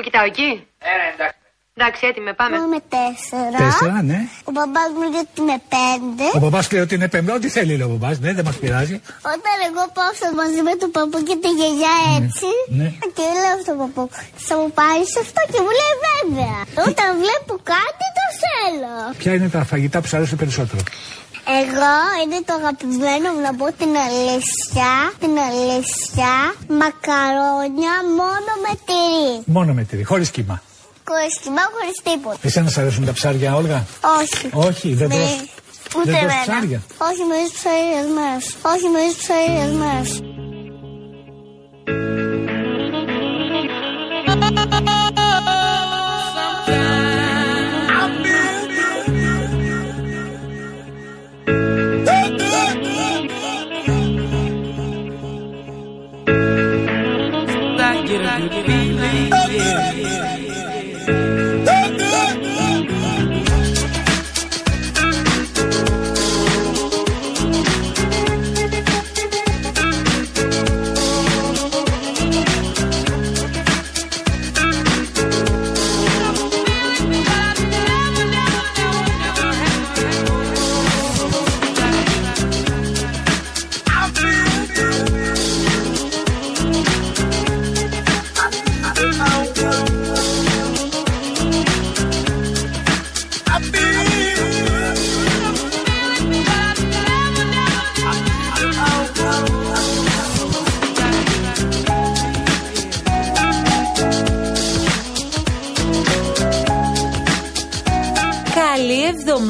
[0.00, 0.50] που κοιτάω εκεί.
[0.88, 1.38] Ε, ναι, εντάξει.
[1.80, 2.54] Εντάξει, έτοιμε, πάμε.
[2.56, 3.58] Εγώ είμαι τέσσερα.
[3.64, 4.20] Τέσσερα, ναι.
[4.48, 6.26] Ο μπαμπάς μου λέει ότι είμαι πέντε.
[6.36, 7.30] Ο μπαμπάς λέει ότι είναι πέμπτη.
[7.38, 8.16] Ό,τι θέλει, λέει ο μπαμπάς.
[8.24, 8.96] Ναι, δεν μας πειράζει.
[9.34, 12.48] Όταν εγώ πάω στο μαζί με τον παππού και τη γιαγιά έτσι.
[12.78, 12.88] ναι.
[13.16, 14.02] Και λέω στον παππού,
[14.48, 16.56] θα μου πάρεις αυτό; και μου λέει βέβαια.
[16.88, 18.94] Όταν βλέπω κάτι το θέλω.
[19.20, 20.80] Ποια είναι τα φαγητά που σου αρέσουν περισσότερο;
[21.58, 26.36] Εγώ είναι το αγαπημένο μου να πω την αλυσιά, την αλυσιά,
[26.80, 29.42] μακαρόνια μόνο με τυρί.
[29.44, 30.62] Μόνο με τυρί, χωρίς κύμα.
[31.08, 32.38] Χωρίς κοιμά, χωρίς τίποτα.
[32.42, 33.86] Εσένα σ' αρέσουν τα ψάρια, Όλγα;
[34.20, 34.48] Όχι.
[34.68, 35.14] Όχι, δεν Ναι.
[35.14, 35.32] τρως.
[35.96, 36.42] Ούτε δεν τρως εμένα.
[36.46, 36.80] ψάρια.
[37.08, 38.42] Όχι με τις ψαρίες μας.
[38.72, 39.70] Όχι με τις ψαρίες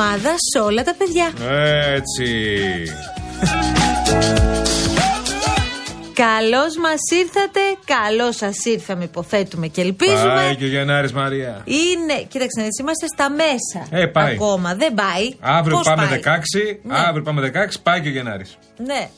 [0.00, 0.08] μας.
[0.08, 1.32] Καλή εβδομάδα σε όλα τα παιδιά.
[1.94, 2.26] Έτσι.
[6.14, 10.34] Καλώς μας ήρθατε, καλώς σας ήρθαμε, υποθέτουμε και ελπίζουμε.
[10.34, 11.62] Πάει και ο Γενάρης Μαρία.
[11.64, 14.02] Είναι, κοίταξε, να δεις, είμαστε στα μέσα.
[14.02, 14.34] Ε, πάει.
[14.34, 14.74] Ακόμα.
[14.74, 15.34] Δεν πάει.
[15.40, 16.78] Αύριο Πώς πάμε πάει; 16.
[16.82, 16.98] Ναι.
[17.08, 17.80] Αύριο πάμε 16.
[17.82, 18.58] Πάει και ο Γενάρης.
[18.76, 19.08] Ναι,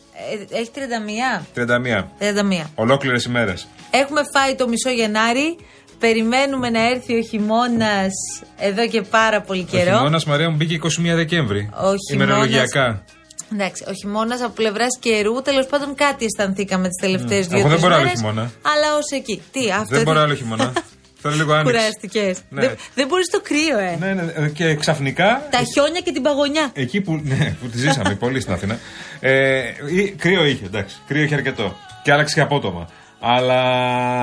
[0.51, 1.47] Ε, έχει 31.
[1.55, 2.11] 31.
[2.19, 2.71] 31.
[2.75, 3.67] Ολόκληρες ημέρες.
[3.91, 5.57] Έχουμε φάει το μισό Γενάρη.
[5.99, 8.13] Περιμένουμε να έρθει ο χειμώνας
[8.59, 9.97] εδώ και πάρα πολύ Ο καιρό.
[9.97, 11.59] χειμώνας Μαρία μου μπήκε 21 Δεκέμβρη.
[11.59, 13.05] Ο χειμώνας- Ημερολογιακά.
[13.53, 17.71] Εντάξει, ο χειμώνας από πλευράς καιρού, τέλος πάντων κάτι αισθανθήκαμε τις τελευταίες δύο Εγώ δεν
[17.71, 18.43] τρεις μπορώ άλλο μέρες, χειμώνα.
[18.43, 19.43] Αλλά ως εκεί.
[19.53, 20.73] Τι, αυτό Δεν μπορώ άλλο χειμώνα.
[21.25, 21.73] Θέλω λίγο άνοιξη.
[21.77, 22.39] Κουράστηκες.
[22.49, 22.61] Ναι.
[22.61, 23.97] Δεν, δεν μπορείς το κρύο, ε.
[24.01, 25.47] Ναι, ναι, ε, και ξαφνικά.
[25.51, 26.71] Τα χιόνια και την παγωνιά.
[26.73, 28.79] Εκεί που, ναι, που τη ζήσαμε πολύ στην Αθήνα.
[29.21, 29.59] Ε,
[29.97, 30.97] ή- κρύο είχε, εντάξει.
[31.07, 31.77] Κρύο είχε αρκετό.
[32.03, 32.89] Και άλλαξε και απότομα.
[33.21, 33.63] Αλλά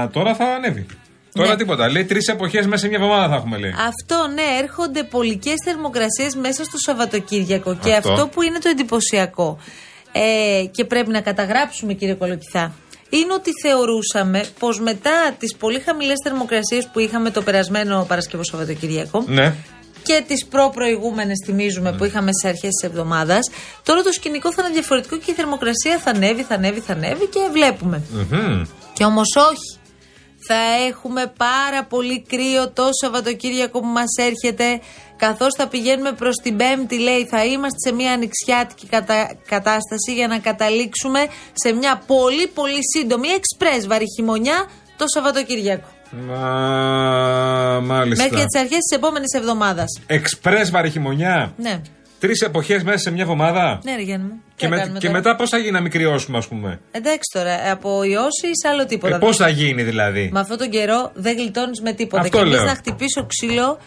[0.10, 0.86] τώρα θα ανέβει.
[1.34, 1.56] Τώρα Ναι.
[1.56, 1.90] τίποτα.
[1.90, 3.70] Λέει τρεις εποχές μέσα σε μια εβδομάδα θα έχουμε λέει.
[3.88, 7.76] Αυτό, ναι, έρχονται πολικές θερμοκρασίες μέσα στο Σαββατοκύριακο.
[7.84, 8.12] Και Αυτό.
[8.12, 9.58] αυτό που είναι το εντυπωσιακό
[10.12, 12.74] ε, και πρέπει να καταγράψουμε, κύριε Κολοκυθά,
[13.10, 19.24] είναι ότι θεωρούσαμε πως μετά τις πολύ χαμηλές θερμοκρασίες που είχαμε το περασμένο Παρασκευό Σαββατοκύριακο.
[19.28, 19.54] Ναι.
[20.04, 23.50] και τις προ-προηγούμενες, θυμίζουμε, που είχαμε στι αρχές της εβδομάδας.
[23.84, 27.26] Τώρα το σκηνικό θα είναι διαφορετικό και η θερμοκρασία θα ανέβει, θα ανέβει, θα ανέβει
[27.28, 28.02] και βλέπουμε.
[28.32, 28.64] Μμμ.
[28.94, 29.79] Και όμως όχι.
[30.52, 34.80] Θα έχουμε πάρα πολύ κρύο το Σαββατοκύριακο που μας έρχεται
[35.18, 40.28] καθώς θα πηγαίνουμε προς την Πέμπτη λέει θα είμαστε σε μια ανοιξιάτικη κατα- κατάσταση για
[40.28, 41.20] να καταλήξουμε
[41.54, 44.66] σε μια πολύ πολύ σύντομη εξπρές βαρυχημονιά
[44.98, 45.88] το Σαββατοκύριακο.
[46.12, 48.24] Μα, μάλιστα.
[48.24, 50.00] Μέχρι και τις αρχές της επόμενης εβδομάδας.
[50.08, 51.54] Εξπρέ βαρυχημονιά.
[51.58, 51.82] Ναι.
[52.20, 53.80] Τρεις εποχές μέσα σε μια εβδομάδα.
[53.84, 54.34] Ναι ρε Γιάννη μου.
[54.34, 56.48] Τι Και, να με- κάνουμε και τώρα; μετά πώς θα γίνει να μην κρυώσουμε, ας
[56.48, 59.16] πούμε; Εντάξει τώρα, από ιώσει ή σε άλλο τίποτα.
[59.16, 62.22] Ε, πώς θα γίνει δηλαδή; Με αυτόν τον καιρό δεν γλιτώνεις με τίποτα.
[62.22, 62.64] Αυτό και εμεί λέω.
[62.64, 63.80] να χτυπήσω ξύλο,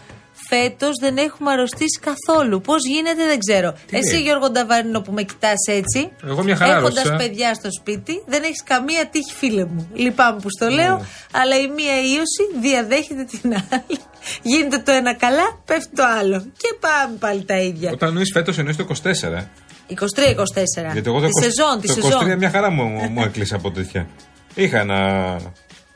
[0.53, 2.61] φέτος δεν έχουμε αρρωστήσει καθόλου.
[2.61, 3.73] Πώς γίνεται δεν ξέρω.
[3.91, 6.11] Εσύ, λέει; Γιώργο Νταβαρίνο, που με κοιτάς έτσι.
[6.27, 7.15] Εγώ μια χαρά Έχοντας άρρωστησα.
[7.15, 9.87] παιδιά στο σπίτι, δεν έχεις καμία τύχη, φίλε μου.
[9.93, 11.05] Λυπάμαι που στο λέω, Ναι.
[11.31, 13.99] αλλά η μία ίωση διαδέχεται την άλλη.
[14.41, 16.39] Γίνεται το ένα καλά, πέφτει το άλλο.
[16.57, 17.91] Και πάμε πάλι τα ίδια.
[17.91, 19.49] Όταν εννοείς φέτος εννοείς το 24.
[19.87, 20.91] 23-24.
[20.93, 22.31] Γιατί εγώ το, τη 20 σεζόν, τη το σεζόν.
[22.33, 24.07] 23 μια χαρά μου, μου έκλεισε από τέτοια.
[24.55, 24.99] Είχα ένα.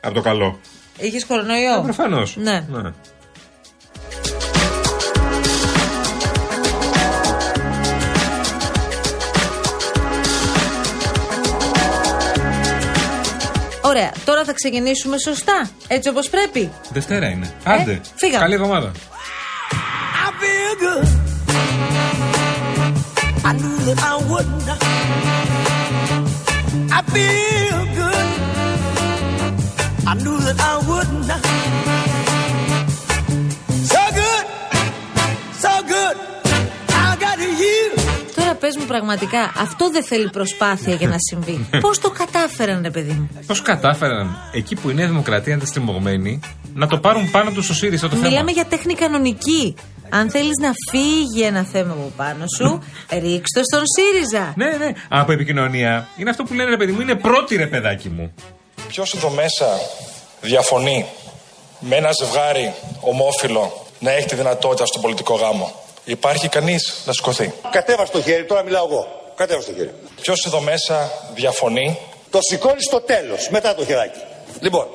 [0.00, 0.58] από το καλό.
[0.98, 1.80] Είχες κορονοϊό.
[1.82, 2.36] Προφανώς.
[2.36, 2.64] Ναι.
[13.98, 15.70] Ωραία, τώρα θα ξεκινήσουμε σωστά.
[15.88, 16.70] Έτσι όπως πρέπει.
[16.92, 17.52] Δευτέρα είναι.
[17.64, 17.92] Άντε.
[17.92, 18.38] Ε, φύγαμε.
[18.38, 18.92] Καλή εβδομάδα.
[20.26, 21.08] I feel good.
[23.44, 24.68] I knew that I wouldn't.
[26.96, 28.26] I feel good.
[30.10, 31.28] I knew that I wouldn't.
[31.28, 31.57] So
[38.68, 41.68] πες μου πραγματικά, αυτό δεν θέλει προσπάθεια για να συμβεί.
[41.84, 46.40] Πώς το κατάφεραν, ρε παιδί μου; Πώς κατάφεραν εκεί που η Νέα Δημοκρατία ήταν στριμωγμένη
[46.74, 49.74] να το πάρουν πάνω τους στο ΣΥΡΙΖΑ το θέμα; Μιλάμε για τέχνη κανονική.
[50.10, 52.82] Αν θέλεις να φύγει ένα θέμα από πάνω σου,
[53.22, 54.52] ρίξ' το στον ΣΥΡΙΖΑ.
[54.56, 54.92] Ναι, ναι.
[55.08, 58.34] Από επικοινωνία είναι αυτό που λένε ρε παιδί μου, είναι πρώτη ρε παιδάκι μου.
[58.88, 59.66] Ποιος εδώ μέσα
[60.40, 61.06] διαφωνεί
[61.80, 65.72] με ένα ζευγάρι ομόφυλο να έχει τη δυνατότητα στο πολιτικό γάμο;
[66.08, 69.32] Υπάρχει κανείς να σηκωθεί; Κατέβα το χέρι, τώρα μιλάω εγώ.
[69.36, 69.94] Κατέβα το χέρι.
[70.20, 71.98] Ποιος εδώ μέσα διαφωνεί;
[72.30, 74.20] Το σηκώνεις στο τέλος, μετά το χεράκι.
[74.60, 74.86] Λοιπόν,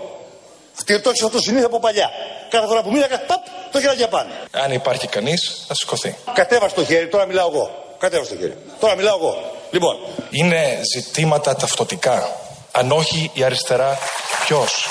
[0.77, 2.09] αυτή το έχεις αυτό συνήθεια από παλιά.
[2.49, 4.29] Κάθε φορά που μίλαγα, παπ, το χεράκι πάνω.
[4.51, 6.15] Αν υπάρχει κανείς να σηκωθεί.
[6.33, 7.95] Κατέβα το χέρι, τώρα μιλάω εγώ.
[7.99, 8.57] Κατέβα το χέρι.
[8.79, 9.51] Τώρα μιλάω εγώ.
[9.71, 9.97] Λοιπόν,
[10.29, 12.29] Είναι ζητήματα ταυτοτικά.
[12.71, 13.97] Αν όχι η αριστερά,
[14.45, 14.87] ποιος;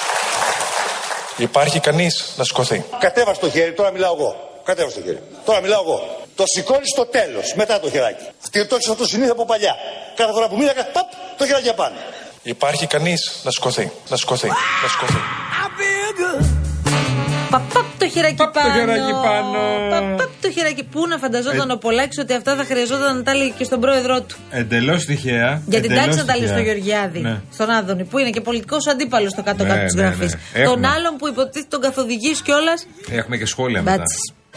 [1.37, 4.51] Υπάρχει κανείς να σηκωθεί; κατέβα το χέρι, τώρα μιλάω εγώ.
[4.65, 5.21] Κατέβα το χέρι.
[5.45, 5.99] Τώρα μιλάω εγώ.
[6.35, 8.25] Το σηκώνεις στο τέλος, μετά το χεράκι.
[8.43, 9.75] Αυτή το έχεις αυτό συνήθεια από παλιά.
[10.17, 11.97] Κάθε φορά που μίλαγα, παπ, το χεράκι πάνω.
[12.43, 13.91] Υπάρχει κανείς να σηκωθεί.
[14.09, 14.49] Να σηκωθεί.
[14.83, 15.19] Να σηκωθεί.
[17.51, 18.75] Παπαπ το χεράκι Παπ το πάνω.
[18.75, 19.59] χεράκι πάνω.
[19.91, 20.85] Παπαπ το χεράκι.
[20.85, 21.73] Πού να φανταζόταν Ε.
[21.73, 25.63] ο Πολάκη ότι αυτά θα χρειαζόταν να τα λέει και στον πρόεδρό του; Εντελώς τυχαία.
[25.67, 26.57] Γιατί εντελώς εντάξει να τα λέει τυχαία.
[26.59, 27.41] στο Γεωργιάδη, Ναι.
[27.53, 30.35] στον Άδωνη, που είναι και πολιτικός αντίπαλος στο κάτω-κάτω Ναι, της ναι, γραφής.
[30.35, 30.65] ναι.
[30.65, 30.89] Τον Έχουμε.
[30.89, 32.87] άλλον που υποτίθεται τον καθοδηγείς κιόλας.
[33.11, 34.03] Έχουμε και σχόλια μετά.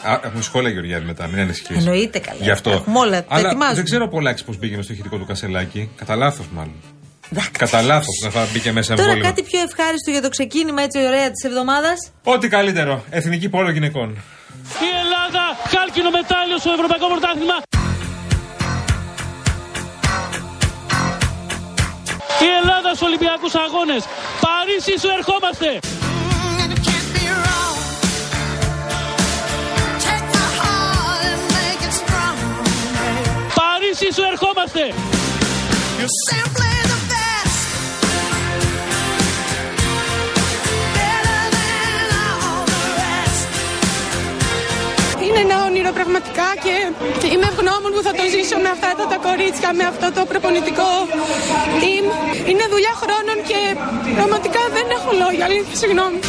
[0.03, 0.11] Μπάτσες.
[0.13, 1.77] Α, έχουμε σχόλια Γεωργιάδη μετά, μην ανησυχείς.
[1.77, 2.39] Εννοείται καλά.
[2.41, 2.69] Γι' αυτό.
[2.71, 3.75] Έχουμε όλα, τα Αλλά ετοιμάζουμε.
[3.75, 5.89] δεν ξέρω πολλά πώς πήγε με στο ηχητικό του Κασελάκη.
[5.95, 6.73] Κατά λάθος μάλλον.
[7.51, 9.29] Κατά λάθος να θα μπήκε μέσα Τώρα εμβόλυμα.
[9.29, 11.97] κάτι πιο ευχάριστο για το ξεκίνημα έτσι ωραία της εβδομάδας.
[12.23, 13.03] Ό,τι καλύτερο.
[13.09, 14.09] Εθνική πόλο γυναικών.
[14.87, 15.43] Η Ελλάδα
[15.73, 17.57] χάλκινο μετάλλιο στο Ευρωπαϊκό Πρωτάθλημα.
[22.47, 24.03] Η Ελλάδα στους Ολυμπιακούς Αγώνες.
[24.45, 25.69] Παρίσι σου ερχόμαστε.
[33.97, 34.83] Παρίσι σου ερχόμαστε.
[45.23, 46.75] Είναι ένα όνειρο πραγματικά και
[47.27, 50.89] είμαι ευγνώμων που θα το ζήσω με αυτά τα, τα κορίτσια, με αυτό το προπονητικό
[51.81, 52.05] team.
[52.49, 53.59] Είναι δουλειά χρόνων και
[54.15, 56.19] πραγματικά δεν έχω λόγια, αλήθεια, συγγνώμη.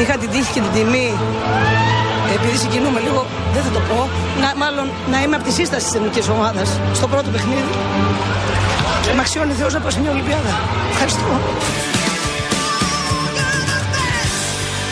[0.00, 1.08] Είχα την τύχη και την τιμή,
[2.36, 3.98] επειδή συγκινούμε λίγο, δεν θα το πω,
[4.42, 6.68] να, μάλλον να είμαι από τη σύσταση της ελληνικής ομάδας
[6.98, 7.74] στο πρώτο παιχνίδι.
[9.04, 10.52] Και με αξιώνει Θεός να πάω σε μια Ολυμπιάδα.
[10.92, 11.26] Ευχαριστώ.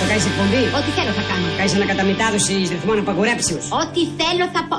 [0.01, 1.47] Θα κάνεις εκπομπή; Ό,τι θέλω θα κάνω.
[1.59, 3.65] Κάνεις ανακαταμετάδοση ρυθμών απαγορέψεως.
[3.83, 4.79] Ό,τι θέλω θα πω.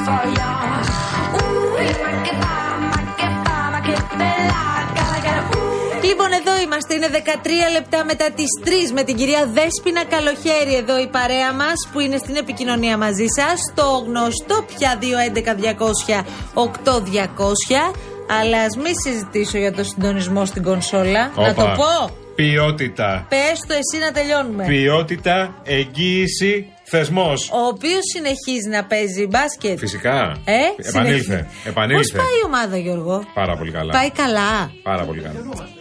[0.00, 0.86] εντελώς.
[6.08, 6.94] Λοιπόν, εδώ είμαστε.
[6.94, 7.16] Είναι 13
[7.72, 10.74] λεπτά μετά τι 3 με την κυρία Δέσπινα Καλοχέρη.
[10.76, 13.56] Εδώ η παρέα μα που είναι στην επικοινωνία μαζί σα.
[13.56, 17.94] Στο γνωστό πια 211-200-8200.
[18.40, 21.30] Αλλά α μην συζητήσω για το συντονισμό στην κονσόλα.
[21.36, 21.72] Να το Όπα.
[21.74, 22.10] πω.
[22.34, 23.26] Ποιότητα.
[23.28, 24.64] Πε το εσύ να τελειώνουμε.
[24.64, 27.50] Ποιότητα, εγγύηση, θεσμός.
[27.52, 29.78] Ο οποίος συνεχίζει να παίζει μπάσκετ.
[29.78, 30.36] Φυσικά.
[30.44, 30.52] Ε,
[30.88, 30.90] Επανήλθε.
[30.90, 31.46] συνεχίζει.
[31.64, 32.16] Επανήλθε.
[32.16, 33.92] Πώς πάει η ομάδα, Γιώργο; Πάρα πολύ καλά.
[33.92, 34.70] Πάει καλά.
[34.82, 35.38] Πάρα πολύ καλά.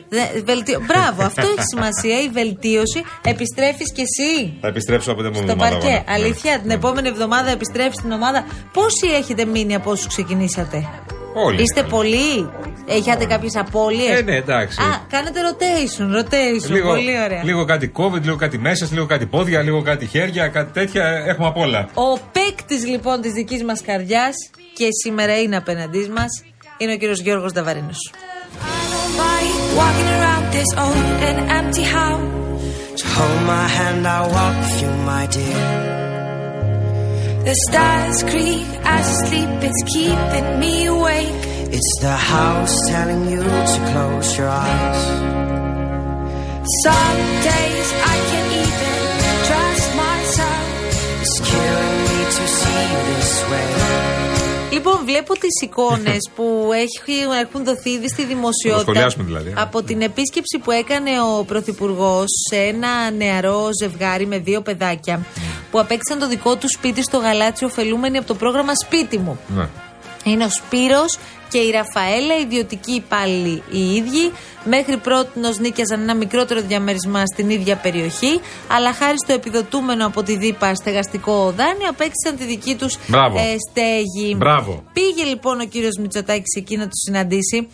[0.10, 3.04] Δε- βελτιω- Μπράβο, αυτό έχει σημασία, η βελτίωση.
[3.24, 4.54] Επιστρέφεις κι εσύ.
[4.62, 5.86] Θα επιστρέψω από την Στο επόμενη εβδομάδα.
[5.86, 6.04] παρκέ.
[6.10, 6.25] αγώνα.
[6.25, 6.62] Αλήθεια, Ναι.
[6.62, 8.46] την επόμενη εβδομάδα επιστρέφει στην ομάδα.
[8.74, 10.89] Πόσοι έχετε μείνει από όσους ξεκινήσατε,
[11.46, 11.62] Όλοι.
[11.62, 12.50] Είστε πολλοί,
[12.88, 14.81] έχετε κάποιες απώλειες; Ε, ναι, εντάξει.
[14.81, 16.69] Α, κάνετε rotation, rotation.
[16.69, 17.43] Λίγο, πολύ ωραία.
[17.43, 21.24] λίγο κάτι COVID, λίγο κάτι μέσα, λίγο κάτι πόδια, λίγο κάτι χέρια, κάτι τέτοια.
[21.27, 21.89] Έχουμε απ' όλα.
[21.93, 24.36] Ο παίκτης λοιπόν της δικής μας καρδιάς
[24.74, 26.43] και σήμερα είναι απέναντίς μας
[26.77, 27.91] είναι ο κύριος Γιώργος Δαβαρίνο.
[29.79, 32.27] Walking around this old and empty house.
[33.00, 36.19] So hold my hand, I'll walk with you, my dear.
[37.46, 41.39] The stars creak as I sleep, it's keeping me awake.
[41.72, 45.03] It's the house telling you to close your eyes.
[46.84, 48.98] Some days I can't even
[49.48, 51.22] trust myself.
[51.22, 54.19] It's killing me to see you this way.
[54.72, 58.80] Λοιπόν, βλέπω τις εικόνες που έχει, έχουν δοθεί ήδη στη Να δημοσιότητα.
[58.82, 59.54] σχολιάσουμε δηλαδή.
[59.58, 61.10] Από την επίσκεψη που έκανε
[61.40, 65.26] ο Πρωθυπουργός σε ένα νεαρό ζευγάρι με δύο παιδάκια
[65.72, 69.40] που απέκτησαν το δικό του σπίτι στο Γαλάτσι ωφελούμενοι από το πρόγραμμα Σπίτι μου.
[69.56, 69.68] Ναι.
[70.24, 71.18] Είναι ο Σπύρος
[71.50, 74.32] και η Ραφαέλα, ιδιωτικοί υπάλληλοι οι ίδιοι.
[74.65, 80.38] Μέχρι πρώτη νίκιαζαν ένα μικρότερο διαμέρισμα στην ίδια περιοχή, αλλά χάρη στο επιδοτούμενο από τη
[80.38, 83.38] ΔΥΠΑ στεγαστικό δάνειο απέκτησαν τη δική τους Μπράβο.
[83.70, 84.36] στέγη.
[84.38, 84.84] Μπράβο.
[84.94, 87.68] Πήγε λοιπόν ο κύριος Μητσοτάκης εκεί να τους συναντήσει.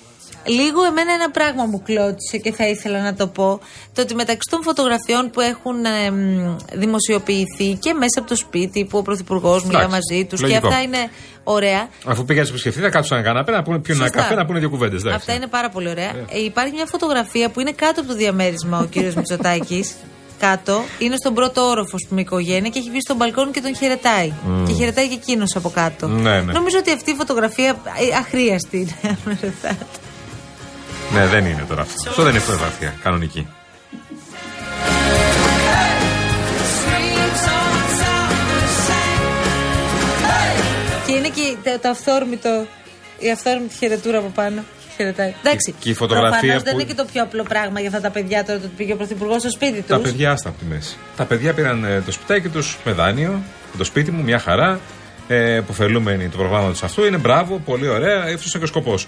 [0.46, 3.60] Λίγο εμένα ένα πράγμα μου κλώτησε και θα ήθελα να το πω.
[3.94, 8.86] Το ότι μεταξύ των φωτογραφιών που έχουν ε, μ, δημοσιοποιηθεί και μέσα από το σπίτι
[8.86, 10.68] που ο Πρωθυπουργός μιλά Εντάξει, μαζί τους και λογικό.
[10.68, 11.10] αυτά είναι
[11.44, 11.88] ωραία.
[12.06, 14.22] Αφού πήγα να του επισκεφθεί, θα κάτσουν ένα καναπέ, να πούνε πιούν ένα Σωστά.
[14.22, 15.06] καφέ, να πούνε δύο κουβέντες.
[15.06, 16.10] Αυτά είναι πάρα πολύ ωραία.
[16.30, 19.96] Ε, υπάρχει μια φωτογραφία που είναι κάτω από το διαμέρισμα ο κύριος Μητσοτάκης.
[20.40, 24.34] Κάτω, είναι στον πρώτο όροφο στην οικογένεια και έχει βγει στον μπαλκόνι και τον χαιρετάει.
[24.48, 24.66] Μμ.
[24.66, 26.08] Και χαιρετάει και εκείνος από κάτω.
[26.08, 26.52] Ναι, ναι.
[26.54, 27.70] Νομίζω ότι αυτή η φωτογραφία
[28.12, 28.96] ε, αχρίαστη είναι.
[29.04, 29.78] αν με ρωτάτε.
[31.15, 32.10] Ναι, δεν είναι τώρα αυτό.
[32.10, 33.48] Αυτό δεν είναι φωτογραφία κανονική.
[41.05, 42.65] Και είναι και το, το αυθόρμητο,
[43.19, 44.63] η αυθόρμητη χαιρετούρα από πάνω.
[44.95, 45.34] Χαιρετάει.
[45.43, 45.75] Εντάξει.
[45.79, 48.10] και η φωτογραφία προφανώς δεν που- είναι και το πιο απλό πράγμα για αυτά τα
[48.10, 49.88] παιδιά τώρα το ότι πήγε ο Πρωθυπουργός στο σπίτι τους.
[49.88, 50.95] Τα παιδιά άστα από τη μέση.
[51.17, 53.41] Τα παιδιά πήραν ε, το σπιτάκι τους με δάνειο,
[53.77, 54.79] το σπίτι μου, μια χαρά.
[55.27, 57.05] Ε, υποφελούμενοι τους προγράμματο αυτού.
[57.05, 58.17] Είναι μπράβο, πολύ ωραία.
[58.17, 59.07] Αυτό είναι και ο σκοπός.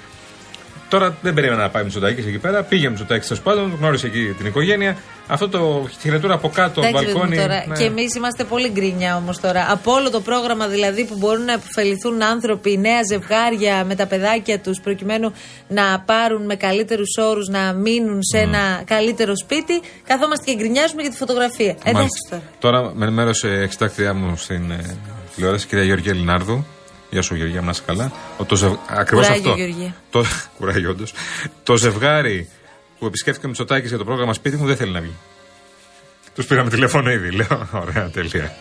[0.89, 2.63] Τώρα δεν περίμενα να πάει Μητσοτάκης εκεί πέρα.
[2.63, 4.97] Πήγε Μητσοτάκης τέλος πάντων, γνώρισε εκεί την οικογένεια.
[5.27, 7.41] Αυτό το χαιρετούρα από κάτω, Εντάξει, παιδί μου, μπαλκόνι.
[7.41, 7.63] τώρα.
[7.67, 7.75] ναι.
[7.75, 9.65] Και εμείς είμαστε πολύ γκρίνια όμως τώρα.
[9.69, 14.59] Από όλο το πρόγραμμα δηλαδή που μπορούν να επωφεληθούν άνθρωποι, νέα ζευγάρια με τα παιδάκια
[14.59, 15.33] τους, προκειμένου
[15.67, 21.11] να πάρουν με καλύτερους όρους να μείνουν σε ένα καλύτερο σπίτι, καθόμαστε και γκρινιάζουμε για
[21.11, 21.75] τη φωτογραφία.
[21.83, 22.41] Εντάξει Μάλιστα.
[22.59, 22.77] τώρα.
[22.79, 24.97] Τώρα με ενημέρωσε η εξητάκτριά μου στην ε,
[25.35, 26.65] τηλεόραση, κυρία Γεωργία Λινάρδου.
[27.09, 28.11] Γεια σου, Γεωργία, μου να είσαι καλά.
[28.87, 29.63] Ακριβώς Κουράγιο, αυτό.
[29.63, 29.95] Γεωργία.
[30.09, 30.25] Το,
[30.57, 31.13] κουράγιο, όντως.
[31.63, 32.49] Το ζευγάρι
[32.99, 35.15] που επισκέφθηκε Μητσοτάκης για το πρόγραμμα σπίτι μου δεν θέλει να βγει.
[36.35, 37.31] Τους πήραμε τηλέφωνο ήδη.
[37.31, 38.55] Λέω, ωραία, τέλεια.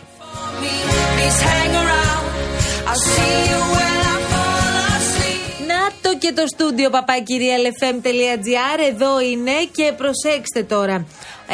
[6.27, 11.05] Και το στούντιο παπάκυριαλεφm.gr εδώ είναι και προσέξτε τώρα.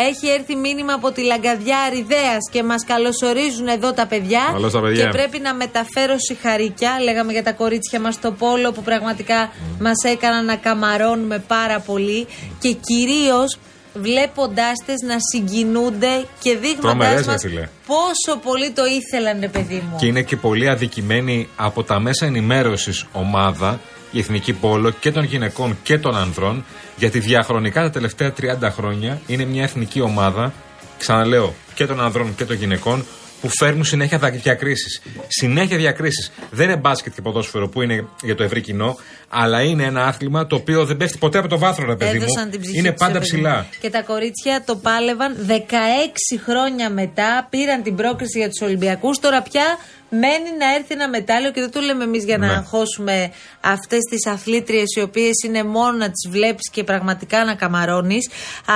[0.10, 4.42] Έχει έρθει μήνυμα από τη Λαγκαδιά Αριδέα και μας καλωσορίζουν εδώ τα παιδιά.
[4.52, 5.04] Καλώς τα παιδιά.
[5.04, 6.92] Και πρέπει να μεταφέρω συγχαρήκια.
[7.04, 12.28] Λέγαμε για τα κορίτσια μας στο Πόλο που πραγματικά μας έκαναν να καμαρώνουμε πάρα πολύ.
[12.60, 13.58] Και κυρίως
[13.94, 17.70] βλέποντάς τες να συγκινούνται και δείχνοντα Τρομερές, μας ρε φίλε.
[17.88, 19.98] πόσο πολύ το ήθελαν, ρε παιδί μου.
[20.00, 23.80] Και είναι και πολύ αδικημένη από τα μέσα ενημέρωσης ομάδα
[24.14, 26.66] η εθνική πόλο και των γυναικών και των ανδρών,
[26.96, 30.54] γιατί διαχρονικά τα τελευταία 30 χρόνια είναι μια εθνική ομάδα,
[30.98, 33.06] ξαναλέω, και των ανδρών και των γυναικών,
[33.42, 35.02] που φέρνουν συνέχεια διακρίσεις.
[35.28, 36.32] Συνέχεια διακρίσεις.
[36.52, 38.98] Δεν είναι μπάσκετ και ποδόσφαιρο που είναι για το ευρύ κοινό,
[39.34, 42.44] αλλά είναι ένα άθλημα το οποίο δεν πέφτει ποτέ από το βάθρο, ρε παιδί Έδωσαν
[42.46, 42.52] μου.
[42.52, 43.42] την ψυχή Είναι τους, πάντα ρε παιδί μου.
[43.44, 43.66] ψηλά.
[43.82, 47.48] Και τα κορίτσια το πάλευαν 16 χρόνια μετά.
[47.50, 49.20] Πήραν την πρόκριση για τους Ολυμπιακούς.
[49.20, 49.64] Τώρα πια
[50.10, 52.54] μένει να έρθει ένα μετάλλιο και δεν το λέμε εμείς για να Ναι.
[52.54, 58.30] αγχώσουμε αυτές τις αθλήτριες οι οποίες είναι μόνο να τις βλέπεις και πραγματικά να καμαρώνεις.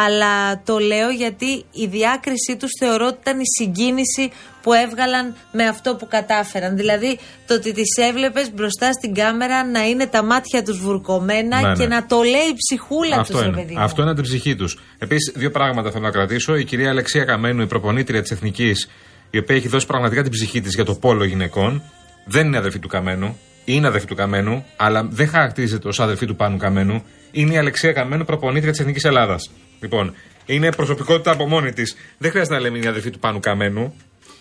[0.05, 4.31] Αλλά το λέω γιατί η διάκρισή τους θεωρώ ότι ήταν η συγκίνηση
[4.67, 6.75] που έβγαλαν με αυτό που κατάφεραν.
[6.77, 11.67] Δηλαδή το ότι τις έβλεπες μπροστά στην κάμερα να είναι τα μάτια τους βουρκωμένα Ναι,
[11.67, 11.73] ναι.
[11.73, 13.55] και να το λέει η ψυχούλα τους, Αυτό ρε είναι.
[13.55, 13.81] παιδί μου.
[13.81, 14.77] Αυτό είναι από την ψυχή τους.
[14.97, 16.55] Επίσης, δύο πράγματα θέλω να κρατήσω.
[16.55, 18.89] Η κυρία Αλεξία Καμένου, η προπονήτρια της Εθνικής,
[19.29, 21.81] η οποία έχει δώσει πραγματικά την ψυχή της για το πόλο γυναικών,
[22.25, 23.37] δεν είναι αδερφή του Καμένου.
[23.65, 27.03] Είναι αδερφή του Καμένου, αλλά δεν χαρακτηρίζεται ως αδερφή του Πάνου Καμένου.
[27.31, 29.49] Είναι η Αλεξία Καμένου, προπονήτρια της Εθνικής Ελλάδας.
[29.79, 30.13] Λοιπόν,
[30.45, 31.95] είναι προσωπικότητα από μόνη της.
[32.17, 33.93] Δεν χρειάζεται να λέμε είναι η αδερφή του Πάνου Καμένου.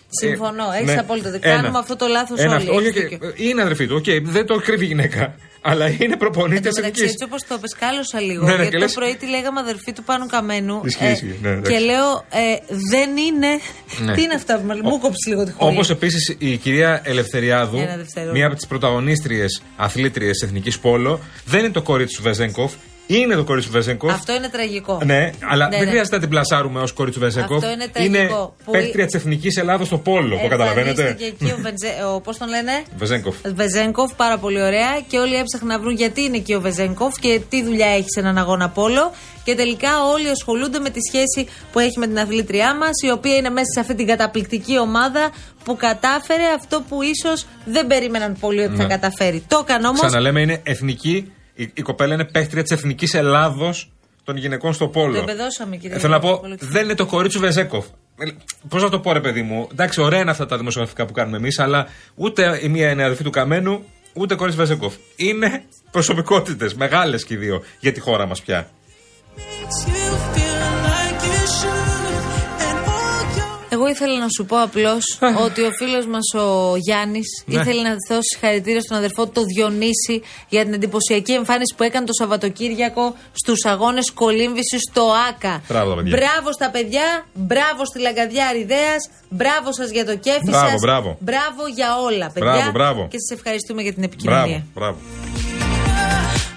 [0.09, 0.99] Συμφωνώ, Ε, έχεις ναι.
[0.99, 1.49] απόλυτο δίκιο.
[1.51, 1.59] Ένα.
[1.61, 2.57] Κάνουμε αυτό το λάθος Ένα όλοι.
[2.61, 2.73] αυτό.
[2.75, 3.33] Όχι, έχεις όχι, δίκιο.
[3.35, 3.95] είναι αδερφή του.
[3.95, 5.35] Οκ, δεν το κρύβει η γυναίκα.
[5.61, 7.11] Αλλά είναι προπονήτρια Εν τω τη μεταξύ, Εθνικής.
[7.11, 8.43] έτσι όπως το πες, κάλωσα λίγο.
[8.45, 10.81] Ναι, ναι, γιατί και το λες- πρωί τη λέγαμε αδερφή του Πάνου Καμένου.
[10.85, 11.71] Ισχύει, ισχύει, ναι, εντάξει.
[11.71, 12.55] και λέω, ε,
[12.91, 13.47] δεν είναι.
[14.05, 14.13] Ναι.
[14.13, 15.73] Τι είναι αυτά που με μου κόψεις λίγο τη χωρί.
[15.73, 18.37] Όπως επίσης η κυρία Ελευθεριάδου, Ένα δευτερόλεπτο.
[18.37, 22.73] μία από τις πρωταγωνίστριες αθλήτριες της Εθνικής Πόλο, δεν είναι το κορίτσι του Βεζέγκοφ,
[23.07, 24.13] είναι το κορίτσι του Βεζέγκοφ.
[24.13, 25.01] Αυτό είναι τραγικό.
[25.05, 25.89] Ναι, αλλά Ναι, δεν ναι.
[25.89, 27.63] χρειάζεται να την πλασάρουμε ως κορίτσι του Βεζέγκοφ.
[27.63, 31.01] Αυτό είναι τραγικό, που παίκτρια της Εθνικής Ελλάδα στο Πόλο, το καταλαβαίνετε.
[31.01, 31.87] Εμφανίστηκε εκεί ο, Βεντζε...
[32.15, 33.35] ο πώς τον λένε, Βεζέγκοφ.
[33.55, 34.99] Βεζέγκοφ, πάρα πολύ ωραία.
[35.07, 38.19] Και όλοι έψαχναν να βρουν γιατί είναι εκεί ο Βεζέγκοφ και τι δουλειά έχει σε
[38.19, 39.11] έναν αγώνα πόλο.
[39.43, 43.35] Και τελικά όλοι ασχολούνται με τη σχέση που έχει με την αθλήτριά μας, η οποία
[43.35, 45.29] είναι μέσα σε αυτή την καταπληκτική ομάδα
[45.63, 48.89] που κατάφερε αυτό που ίσως δεν περίμεναν πολύ ότι θα Ναι.
[48.89, 49.43] καταφέρει.
[49.47, 49.99] Το έκανε όμως.
[49.99, 51.31] Ξαναλέμε, είναι εθνική.
[51.57, 53.91] Η, η κοπέλα είναι παίκτρια της Εθνικής Ελλάδος
[54.23, 55.13] των γυναικών στο πόλο.
[55.13, 57.85] Το εμπεδώσαμε, κύριε Ε, Θέλω να πω, Πολύ δεν είναι το κορίτσι του Βεζέκοφ.
[58.69, 59.67] Πώς να το πω, ρε παιδί μου.
[59.71, 63.23] Εντάξει, ωραία είναι αυτά τα δημοσιογραφικά που κάνουμε εμείς, αλλά ούτε η μία είναι αδερφή
[63.23, 63.83] του Καμένου,
[64.13, 64.93] ούτε κορίτσι Βεζέκοφ.
[65.15, 68.69] Είναι προσωπικότητες, μεγάλες και οι δύο, για τη χώρα μας πια.
[73.69, 75.03] Εγώ ήθελα να σου πω απλώς
[75.45, 77.61] ότι ο φίλος μας ο Γιάννης Ναι.
[77.61, 82.05] ήθελε να δώσει συγχαρητήρια στον αδερφό του, το Διονύση, για την εντυπωσιακή εμφάνιση που έκανε
[82.05, 85.61] το Σαββατοκύριακο στους αγώνες κολύμβησης στο ΑΚΑ.
[85.67, 86.17] Μπράβο, τα παιδιά.
[86.17, 88.95] Μπράβο στα παιδιά, μπράβο στη Λαγκαδιά Ριδέα,
[89.29, 90.79] μπράβο σας για το κέφι Μπράβο, σας.
[90.79, 91.17] μπράβο.
[91.19, 92.51] Μπράβο για όλα, παιδιά.
[92.53, 93.07] Μπράβο, μπράβο.
[93.11, 94.63] Και σας ευχαριστούμε για την επικοινωνία.
[94.73, 94.97] Μπράβο,
[95.33, 95.46] μπράβο.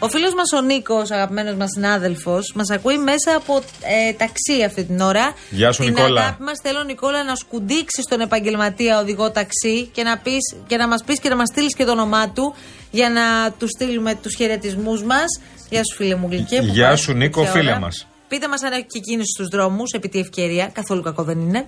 [0.02, 4.84] Ο φίλος μας ο Νίκος, αγαπημένος μας συνάδελφος, μας ακούει μέσα από ε, ταξί αυτή
[4.84, 5.34] την ώρα.
[5.50, 6.20] Γεια σου, την Νικόλα.
[6.20, 10.88] αγάπη μας θέλω, Νικόλα, να σκουντίξει τον επαγγελματία οδηγό ταξί και να, πεις, και να
[10.88, 12.54] μας πεις και να μας στείλεις και το όνομά του
[12.90, 15.40] για να τους στείλουμε τους χαιρετισμούς μας.
[15.70, 16.56] Γεια σου, φίλε μου, γλυκέ.
[16.56, 17.80] που Γεια πάει σου, Νίκο, τέτοια φίλε ώρα.
[17.80, 18.06] μας.
[18.28, 20.70] Πείτε μας αν έχει και κίνηση στους δρόμους, επί τη ευκαιρία.
[20.72, 21.66] Καθόλου κακό δεν είναι.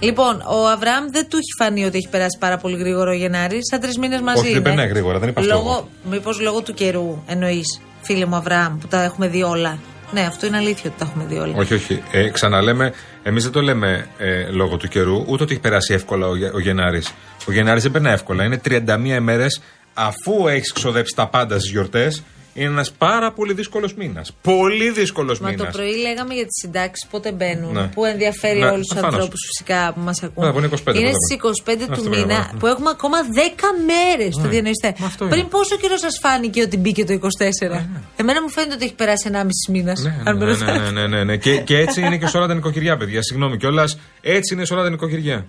[0.00, 3.66] Λοιπόν, ο Αβραάμ δεν του έχει φανεί ότι έχει περάσει πάρα πολύ γρήγορο ο Γενάρης.
[3.70, 4.38] Σαν τρεις μήνες μαζί.
[4.38, 4.68] Όχι, δεν είναι.
[4.68, 8.86] περνάει γρήγορα, δεν είπα αυτό Λόγω, Μήπως λόγω του καιρού εννοείς, φίλε μου Αβραάμ, που
[8.86, 9.78] τα έχουμε δει όλα.
[10.12, 11.52] Ναι, αυτό είναι αλήθεια ότι τα έχουμε δει όλα.
[11.56, 12.02] Όχι, όχι.
[12.12, 16.26] Ε, ξαναλέμε, εμείς δεν το λέμε ε, λόγω του καιρού, ούτε ότι έχει περάσει εύκολα
[16.26, 17.12] ο, Γε- ο Γενάρης.
[17.48, 18.44] Ο Γενάρης δεν περνάει εύκολα.
[18.44, 19.60] Είναι 31 ημέρες
[19.94, 22.22] αφού έχεις ξοδέψει τα πάντα στις γιορτές.
[22.58, 24.32] Είναι ένας πάρα πολύ δύσκολος μήνας.
[24.42, 25.66] Πολύ δύσκολος Μα μήνας.
[25.66, 27.72] το πρωί λέγαμε για τις συντάξεις πότε μπαίνουν.
[27.72, 27.86] Ναι.
[27.94, 29.14] Που ενδιαφέρει Ναι, όλους τους προφανώς.
[29.14, 30.44] ανθρώπους φυσικά που μας ακούν.
[30.44, 31.16] Ναι, που είναι 25 είναι πρώτα.
[31.24, 32.50] στις 25 του Αυτό μήνα βέβαια.
[32.58, 34.34] που έχουμε ακόμα 10 μέρες.
[34.34, 34.48] Το Ναι.
[34.48, 34.94] διανοείστε.
[34.98, 35.48] Μα αυτό Πριν είναι.
[35.48, 37.86] πόσο καιρός σας φάνηκε ότι μπήκε το 24.
[38.16, 40.00] Εμένα μου φαίνεται ότι έχει περάσει 1,5 μήνας.
[40.02, 41.36] Ναι, ναι, ναι, ναι, ναι, ναι, ναι.
[41.36, 43.22] Και, και έτσι είναι και σε όλα τα νοικοκυριά, παιδιά.
[43.22, 43.98] Συγγνώμη κιόλας.
[44.20, 45.46] Έτσι είναι σε όλα τα νοικοκυριά.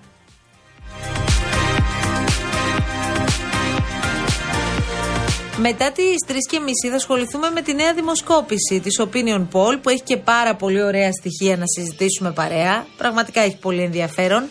[5.61, 6.33] Μετά τις 3.30
[6.89, 11.11] θα ασχοληθούμε με τη νέα δημοσκόπηση της Opinion Poll που έχει και πάρα πολύ ωραία
[11.11, 12.85] στοιχεία να συζητήσουμε παρέα.
[12.97, 14.43] Πραγματικά έχει πολύ ενδιαφέρον.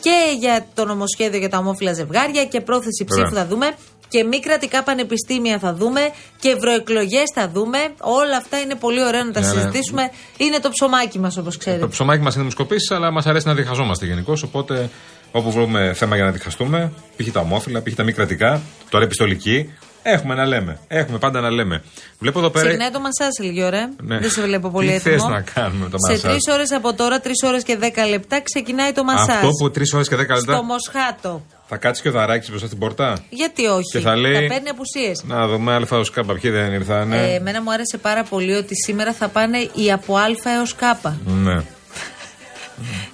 [0.00, 3.24] Και για το νομοσχέδιο για τα ομόφυλα ζευγάρια και πρόθεση Ωραία.
[3.24, 3.74] ψήφου θα δούμε.
[4.08, 6.00] Και μη κρατικά πανεπιστήμια θα δούμε.
[6.40, 7.78] Και ευρωεκλογές θα δούμε.
[8.00, 9.52] Όλα αυτά είναι πολύ ωραία να τα Ναι, ναι.
[9.52, 10.10] συζητήσουμε.
[10.36, 11.86] Είναι το ψωμάκι μας, όπως Το ξέρετε.
[11.86, 14.42] ψωμάκι μας είναι δημοσκοπήσεις, αλλά μας αρέσει να διχαζόμαστε γενικώς.
[14.42, 14.90] Οπότε
[15.32, 17.30] όπου βρούμε θέμα για να διχαστούμε, π.χ.
[17.32, 17.94] τα ομόφυλα, π.χ.
[17.94, 19.72] τα μη κρατικά, τώρα επιστολική,
[20.06, 20.78] έχουμε να λέμε.
[20.88, 21.82] Έχουμε πάντα να λέμε.
[22.18, 22.64] Βλέπω εδώ πέρα.
[22.66, 23.90] Ξεκινάει το μασάζ λίγη ώρα.
[24.02, 24.18] Ναι.
[24.18, 25.14] Δεν σε βλέπω πολύ Τι έτοιμο.
[25.14, 28.40] θες να κάνουμε το Σε μασάζ; τρεις ώρες από τώρα, τρεις ώρες και 10 λεπτά
[28.42, 29.28] ξεκινάει το μασάζ.
[29.28, 31.42] Αυτό που 3 ώρες και 10 λεπτά Στο Μοσχάτο.
[31.66, 33.90] θα κάτσεις και ο Δαράκης μπροστά στην πόρτα; Γιατί όχι.
[33.90, 35.22] Και θα λέει- παίρνει απουσίες.
[35.24, 36.34] Να δούμε αλφα ω κάπα.
[36.34, 37.16] Ποιοι δεν ήρθανε.
[37.16, 40.24] Ε, εμένα μου άρεσε πάρα πολύ ότι σήμερα θα πάνε οι από Α
[40.58, 40.80] έως Κ.
[41.24, 41.62] Ναι.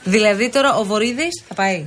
[0.05, 1.83] Δηλαδή τώρα ο Βορύδης θα πάει.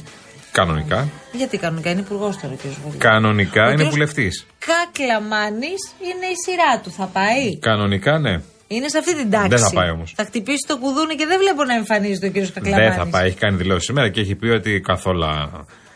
[0.60, 1.08] Κανονικά.
[1.32, 2.62] Γιατί κανονικά είναι υπουργός τώρα ο κ.
[2.82, 2.98] Βορύδη.
[2.98, 4.46] Κανονικά Ο είναι κύριος βουλευτής.
[4.70, 5.74] Κάκλαμάνη
[6.08, 6.92] είναι η σειρά του.
[6.92, 7.58] Θα πάει.
[7.60, 8.42] Κανονικά ναι.
[8.68, 9.48] Είναι σε αυτή την τάξη.
[9.48, 10.14] Δεν θα πάει όμως.
[10.16, 12.34] Θα χτυπήσει το κουδούνι και δεν βλέπω να εμφανίζεται ο κ.
[12.54, 12.84] Κακλαμάνη.
[12.84, 13.28] Δεν θα πάει.
[13.28, 15.24] Έχει κάνει δηλώσεις σήμερα και έχει πει ότι καθόλου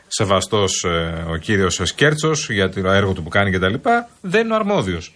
[0.07, 0.85] σεβαστός
[1.31, 3.73] ο κύριος Σκέρτσος για το έργο του που κάνει κτλ.
[4.21, 5.13] Δεν είναι ο αρμόδιος.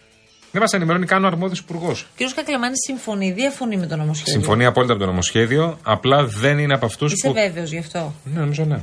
[0.54, 2.01] Δεν μας ενημερώνει καν ο αρμόδιος υπουργός.
[2.01, 2.34] Ο κ.
[2.36, 4.34] Κακλαμάνης συμφωνεί ή διαφωνεί με το νομοσχέδιο.
[4.34, 7.34] Συμφωνεί απόλυτα με το νομοσχέδιο, απλά δεν είναι από αυτούς Είσαι που.
[7.34, 8.80] βέβαιος γι' αυτό; Ναι, νομίζω ναι.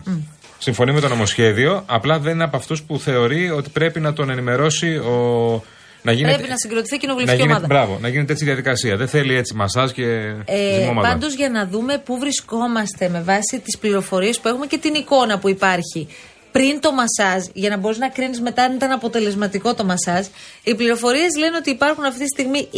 [0.59, 4.31] Συμφωνεί με το νομοσχέδιο, απλά δεν είναι από αυτούς που θεωρεί ότι πρέπει να τον
[4.31, 5.63] ενημερώσει ο.
[6.03, 7.75] Να γίνεται, Πρέπει να συγκροτηθεί να κοινοβουλευτική γίνεται, ομάδα.
[7.75, 8.97] μπράβο, να γίνεται έτσι η διαδικασία.
[8.97, 10.05] Δεν θέλει έτσι μασάζ και
[10.45, 11.09] Ε, ζυμώματα.
[11.09, 15.39] Πάντως για να δούμε πού βρισκόμαστε με βάση τις πληροφορίες που έχουμε και την εικόνα
[15.39, 16.09] που υπάρχει
[16.53, 20.27] πριν το μασάζ, για να μπορείς να κρίνεις μετά αν ήταν αποτελεσματικό το μασάζ.
[20.63, 22.69] Οι πληροφορίες λένε ότι υπάρχουν αυτή τη στιγμή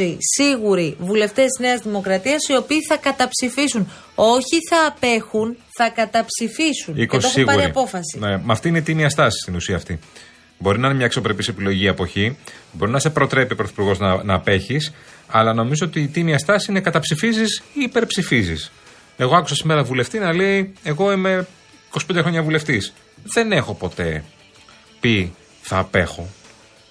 [0.00, 3.90] 20 σίγουροι βουλευτές της Νέας Δημοκρατίας οι οποίοι θα καταψηφίσουν.
[4.14, 6.94] Όχι θα απέχουν, θα καταψηφίσουν.
[6.94, 7.56] 20 και το έχουν σίγουροι.
[7.56, 8.18] πάρει απόφαση.
[8.18, 9.98] Ναι, με αυτή είναι η τίμια στάση στην ουσία αυτή.
[10.58, 12.36] Μπορεί να είναι μια αξιοπρεπής επιλογή η αποχή,
[12.72, 14.92] μπορεί να σε προτρέπει ο Πρωθυπουργός να, να απέχεις,
[15.26, 18.72] αλλά νομίζω ότι η τίμια στάση είναι καταψηφίζεις ή υπερψηφίζεις.
[19.16, 21.46] Εγώ άκουσα σήμερα βουλευτή να λέει: Εγώ είμαι
[21.92, 22.92] 25 χρόνια βουλευτής.
[23.22, 24.24] Δεν έχω ποτέ
[25.00, 26.28] πει θα απέχω.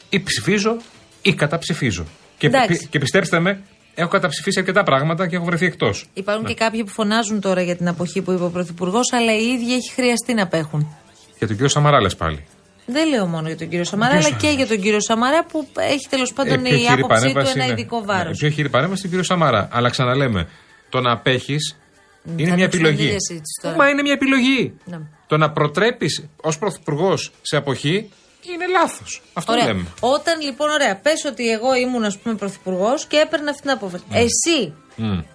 [0.09, 0.77] Ή ψηφίζω
[1.21, 2.05] ή καταψηφίζω.
[2.37, 2.77] Και, Εντάξει.
[2.79, 3.61] πι- και πιστέψτε με,
[3.95, 6.05] έχω καταψηφίσει αρκετά πράγματα και έχω βρεθεί εκτός.
[6.13, 9.43] Υπάρχουν και κάποιοι που φωνάζουν τώρα για την αποχή που είπε ο Πρωθυπουργός, αλλά οι
[9.47, 10.95] ίδιοι έχει χρειαστεί να απέχουν.
[11.37, 12.45] Για τον κύριο Σαμαρά λες πάλι.
[12.85, 16.07] Δεν λέω μόνο για τον κύριο Σαμαρά, αλλά και για τον κύριο Σαμαρά που έχει
[16.09, 18.25] τέλος πάντων Ε, πιο η χειρή άποψή του παρέμβαση ένα είναι- ειδικό βάρος.
[18.41, 19.67] Ναι, πιο χειρή παρέμβαση στην κύριο Σαμαρά.
[19.71, 20.47] Αλλά ξαναλέμε,
[20.89, 21.77] το να απέχεις
[22.25, 23.09] είναι θα μια ανοίξουμε επιλογή.
[23.09, 23.75] μια συζήτηση τώρα.
[23.75, 24.73] Μα είναι μια επιλογή.
[24.85, 24.99] Ναι.
[25.27, 28.09] Το να προτρέπεις ως πρωθυπουργός σε αποχή
[28.53, 29.21] είναι λάθος.
[29.33, 29.65] Αυτό Ωραία.
[29.65, 29.85] λέμε.
[29.99, 34.03] Όταν λοιπόν, ωραία, πες ότι εγώ ήμουν ας πούμε πρωθυπουργός και έπαιρνα αυτή την απόφαση.
[34.11, 35.19] Εσύ Μμ.
[35.19, 35.25] που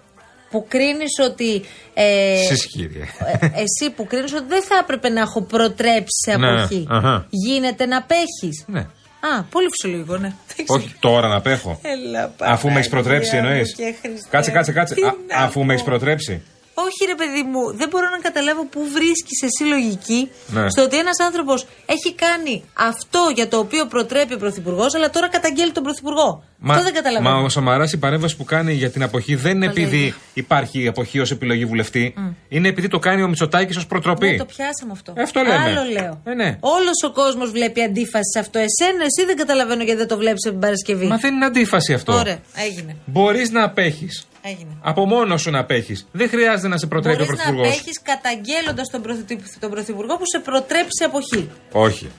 [0.50, 1.62] που κρίνεις ότι.
[1.94, 3.02] Ε, Εσείς, κύριε.
[3.02, 6.86] ε, εσύ που κρίνεις ότι δεν θα έπρεπε να έχω προτρέψει σε Ναι, αποχή.
[6.90, 7.26] αχα.
[7.30, 8.64] Γίνεται να πέχει.
[8.66, 8.80] Ναι.
[9.20, 10.28] Α, πολύ φυσιολογικό, ναι.
[10.56, 10.80] Δεν ξέρω.
[10.82, 11.80] Όχι τώρα να πέχω.
[11.82, 13.74] Έλα, Αφού με έχεις προτρέψει, Παναγία εννοείς.
[13.78, 14.28] μου και Χριστέ.
[14.30, 14.94] Κάτσε, κάτσε, κάτσε.
[14.94, 15.90] Τι Α, να αφού με έχεις πω.
[15.90, 16.42] προτρέψει.
[16.78, 20.70] Όχι, ρε παιδί μου, δεν μπορώ να καταλάβω πού βρίσκεις εσύ λογική Ναι.
[20.70, 25.28] στο ότι ένας άνθρωπος έχει κάνει αυτό για το οποίο προτρέπει ο Πρωθυπουργός, αλλά τώρα
[25.28, 26.42] καταγγέλει τον Πρωθυπουργό.
[26.62, 27.34] Αυτό δεν καταλαβαίνω.
[27.34, 29.82] μα ο Σαμαράς η παρέμβαση που κάνει για την αποχή δεν είναι Παλεύει.
[29.96, 32.14] επειδή υπάρχει η αποχή ως επιλογή βουλευτή.
[32.48, 34.30] Είναι επειδή το κάνει ο Μητσοτάκης ως προτροπή.
[34.30, 35.12] Ναι, το πιάσαμε αυτό.
[35.16, 35.54] Ε, αυτό λέμε.
[35.54, 36.20] Άλλο λέω.
[36.24, 36.56] Ε, ναι.
[36.60, 38.58] Όλος ο κόσμος βλέπει αντίφαση σε αυτό.
[38.58, 41.06] Εσένα, εσύ δεν καταλαβαίνω γιατί δεν το βλέπεις από την Παρασκευή.
[41.06, 42.12] Μα δεν είναι αντίφαση αυτό.
[42.12, 42.38] Ωραία,
[42.68, 42.96] έγινε.
[43.04, 44.26] Μπορείς να απέχεις.
[44.42, 44.70] έγινε.
[44.82, 46.06] Από μόνος σου να απέχεις.
[46.12, 47.74] Δεν χρειάζεται να σε προτρέπει ο Μπορείς να Πρωθυπουργός.
[47.76, 51.50] απέχεις καταγγέλλοντας τον, πρωθυ- τον Πρωθυπουργό που σε προτρέπει σε αποχή.
[51.72, 52.10] Όχι.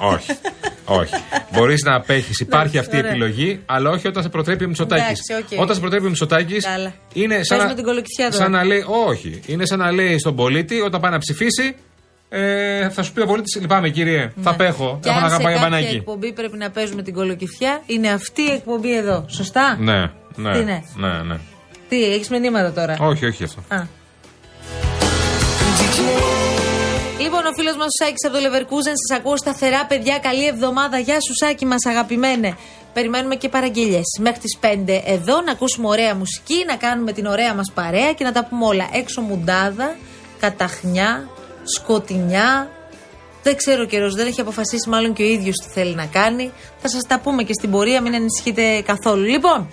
[0.00, 0.32] Όχι.
[0.84, 1.14] όχι.
[1.52, 2.40] Μπορείς να απέχεις.
[2.40, 3.10] Υπάρχει αυτή η ωραία.
[3.10, 5.20] επιλογή, αλλά όχι όταν σε προτρέπει ο Μητσοτάκης.
[5.30, 5.60] Εντάξει, οκ.
[5.60, 6.64] Όταν σε προτρέπει ο Μητσοτάκης.
[6.64, 6.92] Καλά.
[7.12, 8.42] Είναι Πες σαν, με να, την κολοκυθιά τώρα.
[8.42, 8.84] σαν να λέει.
[9.08, 9.40] Όχι.
[9.46, 11.76] Είναι σαν να λέει στον πολίτη όταν πάει να ψηφίσει.
[12.30, 14.98] Ε, θα σου πει ο πολίτης: Λυπάμαι κύριε, θα απέχω.
[15.02, 15.96] Και Έχω να αν σε αγαπάει κάποια μπανάκι.
[15.96, 19.24] εκπομπή πρέπει να παίζουμε την κολοκυθιά, είναι αυτή η εκπομπή εδώ.
[19.28, 20.00] Σωστά; Ναι,
[20.36, 20.52] ναι.
[20.52, 21.36] Τι είναι; ναι, ναι.
[21.88, 23.60] Τι, έχεις μηνύματα τώρα; Όχι, όχι αυτό.
[23.68, 23.82] Α.
[27.20, 30.18] Λοιπόν, ο φίλος μας ο Σάκης από το Leverkusen σας ακούω σταθερά, παιδιά.
[30.18, 30.98] Καλή εβδομάδα.
[30.98, 32.56] Γεια σου, Σάκη μας, αγαπημένε.
[32.92, 34.00] Περιμένουμε και παραγγελίε.
[34.20, 38.24] Μέχρι τις 5 εδώ να ακούσουμε ωραία μουσική, να κάνουμε την ωραία μας παρέα και
[38.24, 38.88] να τα πούμε όλα.
[38.92, 39.96] Έξω μουντάδα,
[40.40, 41.28] καταχνιά,
[41.64, 42.70] σκοτεινιά.
[43.42, 46.52] Δεν ξέρω ο καιρός, δεν έχει αποφασίσει μάλλον και ο ίδιος τι θέλει να κάνει.
[46.78, 49.24] Θα σας τα πούμε και στην πορεία, μην ανησυχείτε καθόλου.
[49.24, 49.68] Λοιπόν,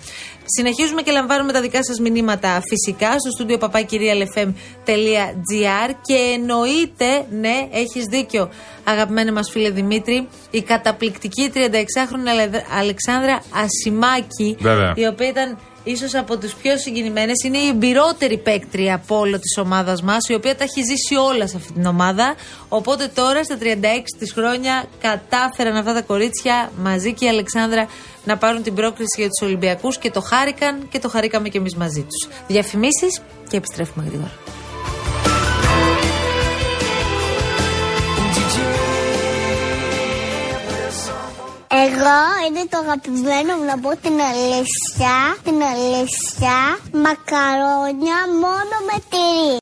[0.46, 8.04] συνεχίζουμε και λαμβάνουμε τα δικά σας μηνύματα φυσικά στο στούντιο papakirialfm.gr και εννοείται, ναι, έχεις
[8.10, 8.48] δίκιο,
[8.84, 14.92] αγαπημένε μας φίλε Δημήτρη, η καταπληκτική 36χρονη Αλε- Αλεξάνδρα Ασημάκη, Βέβαια.
[14.96, 17.42] η οποία ήταν ίσως από τους πιο συγκινημένες.
[17.44, 21.46] Είναι η εμπειρότερη παίκτρια από όλο της ομάδας μας, η οποία τα έχει ζήσει όλα
[21.46, 22.34] σε αυτή την ομάδα.
[22.68, 27.88] Οπότε τώρα στα 36 της χρόνια κατάφεραν αυτά τα κορίτσια μαζί και η Αλεξάνδρα
[28.24, 31.74] να πάρουν την πρόκληση για τους Ολυμπιακούς και το χάρηκαν και το χαρήκαμε κι εμείς
[31.74, 32.28] μαζί τους.
[32.46, 34.32] Διαφημίσεις και επιστρέφουμε γρήγορα.
[41.86, 45.14] Εγώ είναι το αγαπημένο μου να πω την αλήθεια,
[45.46, 46.56] την αλήθεια,
[47.04, 49.54] μακαρόνια μόνο με τυρί.